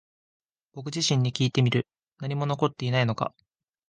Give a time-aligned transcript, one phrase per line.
[0.73, 1.85] 僕自身にきいてみる。
[2.21, 3.35] 何も残っていないのか？